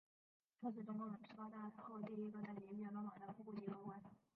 [0.59, 4.01] 他是中共十八大后第一个在体育界落马的副部级高官。